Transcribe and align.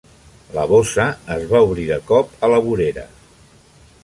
La 0.55 0.63
bossa 0.71 1.05
es 1.37 1.45
va 1.53 1.61
obrir 1.67 1.87
de 1.93 2.01
cop 2.09 2.35
a 2.49 2.53
la 2.57 2.65
vorera. 2.71 3.09